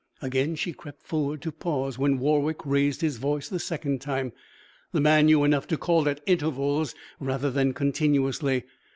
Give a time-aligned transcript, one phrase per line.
[0.19, 4.33] Again she crept forward, to pause when Warwick raised his voice the second time.
[4.93, 8.63] The man knew enough to call at intervals rather than continuously.